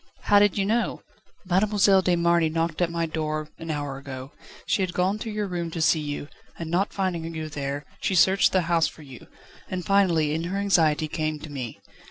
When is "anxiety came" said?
10.57-11.37